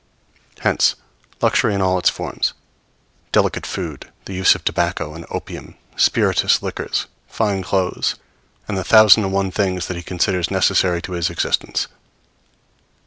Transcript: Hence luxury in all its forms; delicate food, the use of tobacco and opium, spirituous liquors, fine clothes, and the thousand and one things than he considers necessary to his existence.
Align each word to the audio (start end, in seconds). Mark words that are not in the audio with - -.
Hence 0.61 0.95
luxury 1.43 1.75
in 1.75 1.81
all 1.83 1.99
its 1.99 2.09
forms; 2.09 2.53
delicate 3.31 3.67
food, 3.67 4.11
the 4.25 4.33
use 4.33 4.55
of 4.55 4.63
tobacco 4.65 5.13
and 5.13 5.27
opium, 5.29 5.75
spirituous 5.95 6.63
liquors, 6.63 7.05
fine 7.27 7.61
clothes, 7.61 8.15
and 8.67 8.75
the 8.75 8.83
thousand 8.83 9.25
and 9.25 9.31
one 9.31 9.51
things 9.51 9.85
than 9.85 9.97
he 9.97 10.01
considers 10.01 10.49
necessary 10.49 11.03
to 11.03 11.11
his 11.11 11.29
existence. 11.29 11.85